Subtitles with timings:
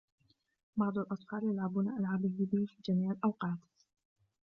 [0.77, 3.57] بعض الأطفال يلعبون ألعاب الفيديو في جميع الأوقات.